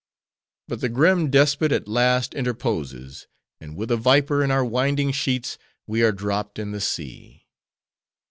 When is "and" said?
3.59-3.77